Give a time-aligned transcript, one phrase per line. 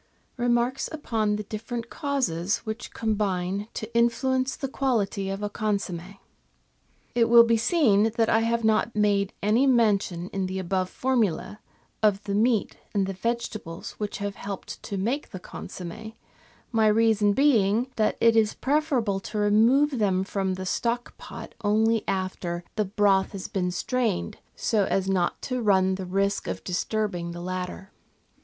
[0.35, 6.17] Remarks upon the Different Causes which Combine to Influence the Quality of a Consomme
[7.13, 11.59] It will be seen that I have not made any mention in the above formula
[12.01, 16.15] of the meat and the vegetables which have helped to make the consomm^,
[16.71, 22.03] my reason being that it is preferable to remove them from the stock pot only
[22.07, 25.07] after the B 2 4 GUIDE TO MODERN COOKERY broth has been strained, so as
[25.07, 27.91] not to run the risk of disturbing the latter.